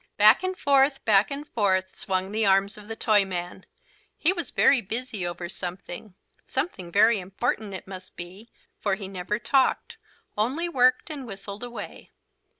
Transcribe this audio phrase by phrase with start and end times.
[0.17, 3.67] Back and forth, back and forth swung the arms of the Toyman.
[4.17, 6.15] He was very busy over something
[6.47, 9.97] something very important it must be, for he never talked,
[10.35, 12.09] only worked and whistled away.